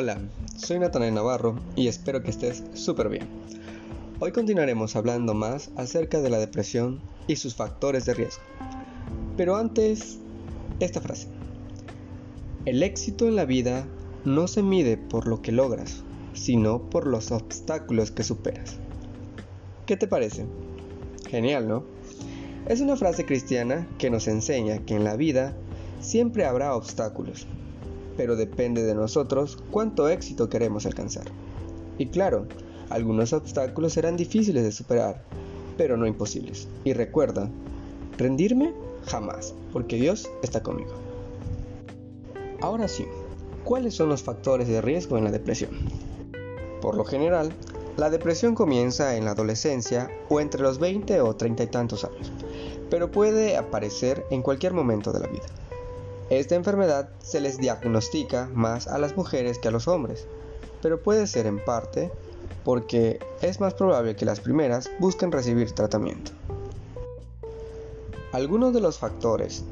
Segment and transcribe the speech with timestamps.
[0.00, 0.16] Hola,
[0.56, 3.26] soy Natanael Navarro y espero que estés súper bien.
[4.20, 8.44] Hoy continuaremos hablando más acerca de la depresión y sus factores de riesgo.
[9.36, 10.20] Pero antes,
[10.78, 11.26] esta frase.
[12.64, 13.88] El éxito en la vida
[14.24, 18.76] no se mide por lo que logras, sino por los obstáculos que superas.
[19.84, 20.46] ¿Qué te parece?
[21.28, 21.82] Genial, ¿no?
[22.68, 25.56] Es una frase cristiana que nos enseña que en la vida
[26.00, 27.48] siempre habrá obstáculos
[28.18, 31.26] pero depende de nosotros cuánto éxito queremos alcanzar.
[31.98, 32.46] Y claro,
[32.90, 35.22] algunos obstáculos serán difíciles de superar,
[35.76, 36.66] pero no imposibles.
[36.82, 37.48] Y recuerda,
[38.18, 38.74] rendirme
[39.06, 40.90] jamás, porque Dios está conmigo.
[42.60, 43.06] Ahora sí,
[43.62, 45.70] ¿cuáles son los factores de riesgo en la depresión?
[46.82, 47.52] Por lo general,
[47.96, 52.32] la depresión comienza en la adolescencia o entre los 20 o 30 y tantos años,
[52.90, 55.46] pero puede aparecer en cualquier momento de la vida.
[56.30, 60.26] Esta enfermedad se les diagnostica más a las mujeres que a los hombres,
[60.82, 62.12] pero puede ser en parte
[62.64, 66.32] porque es más probable que las primeras busquen recibir tratamiento.
[68.32, 69.64] Algunos de los factores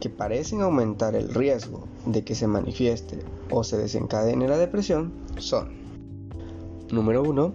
[0.00, 3.20] que parecen aumentar el riesgo de que se manifieste
[3.52, 5.80] o se desencadene la depresión son
[6.90, 7.52] Número 1.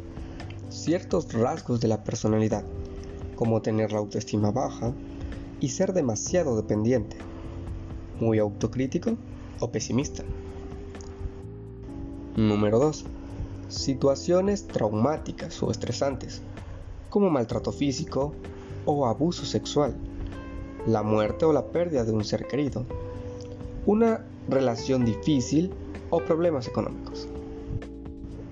[0.70, 2.64] Ciertos rasgos de la personalidad,
[3.36, 4.94] como tener la autoestima baja
[5.60, 7.18] y ser demasiado dependiente
[8.20, 9.18] muy autocrítico
[9.60, 10.24] o pesimista.
[12.36, 13.06] Número 2.
[13.70, 16.42] Situaciones traumáticas o estresantes,
[17.10, 18.34] como maltrato físico
[18.86, 19.96] o abuso sexual,
[20.86, 22.86] la muerte o la pérdida de un ser querido,
[23.86, 25.72] una relación difícil
[26.10, 27.28] o problemas económicos.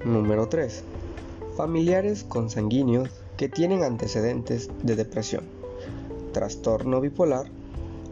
[0.03, 0.83] Número 3.
[1.55, 5.45] Familiares consanguíneos que tienen antecedentes de depresión,
[6.33, 7.47] trastorno bipolar,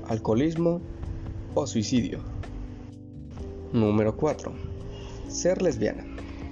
[0.07, 0.81] alcoholismo
[1.53, 2.19] o suicidio.
[3.71, 4.51] Número 4.
[5.27, 6.05] Ser lesbiana,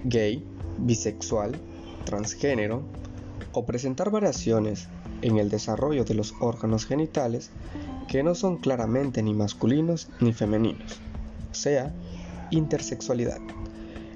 [0.03, 0.43] gay,
[0.77, 1.53] bisexual,
[2.05, 2.83] transgénero
[3.53, 4.87] o presentar variaciones
[5.21, 7.51] en el desarrollo de los órganos genitales
[8.07, 10.99] que no son claramente ni masculinos ni femeninos,
[11.51, 11.93] o sea,
[12.49, 13.39] intersexualidad.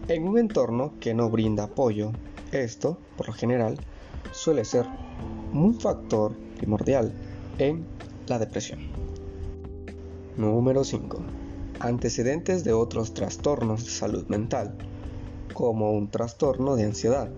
[0.07, 2.12] En un entorno que no brinda apoyo,
[2.51, 3.78] esto, por lo general,
[4.31, 4.85] suele ser
[5.53, 7.13] un factor primordial
[7.57, 7.85] en
[8.28, 8.79] la depresión.
[10.38, 11.18] Número 5.
[11.79, 14.75] Antecedentes de otros trastornos de salud mental,
[15.53, 17.29] como un trastorno de ansiedad,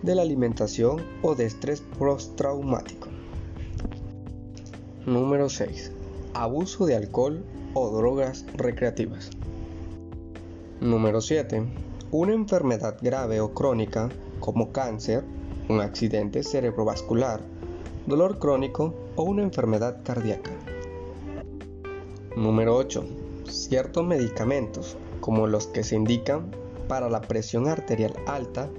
[0.00, 3.08] de la alimentación o de estrés postraumático.
[5.04, 5.92] Número 6.
[6.32, 9.28] Abuso de alcohol o drogas recreativas.
[10.80, 11.62] Número 7.
[12.10, 14.08] Una enfermedad grave o crónica
[14.40, 15.24] como cáncer,
[15.68, 17.42] un accidente cerebrovascular,
[18.06, 20.52] dolor crónico o una enfermedad cardíaca.
[22.38, 23.04] Número 8.
[23.50, 26.52] Ciertos medicamentos, como los que se indican
[26.86, 28.70] para la presión arterial alta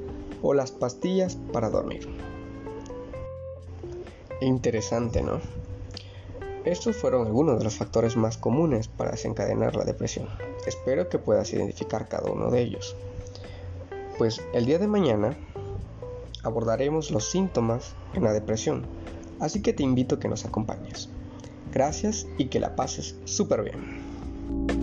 [0.42, 2.08] o las pastillas para dormir.
[4.40, 5.42] Interesante, ¿no?
[6.64, 10.30] Estos fueron algunos de los factores más comunes para desencadenar la depresión.
[10.66, 12.96] Espero que puedas identificar cada uno de ellos.
[14.18, 15.38] Pues el día de mañana
[16.44, 18.86] abordaremos los síntomas en la depresión,
[19.42, 21.10] así que te invito a que nos acompañes.
[21.72, 24.79] Gracias y que la pases súper bien.